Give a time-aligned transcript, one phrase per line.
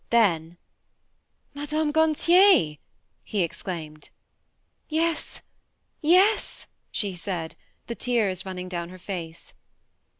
[0.09, 0.57] Then
[1.53, 2.77] "Madame Gantier!"
[3.23, 4.09] he exclaimed.
[4.89, 5.43] "Yes,
[6.01, 9.53] yes," she said, the tears run ning down her face.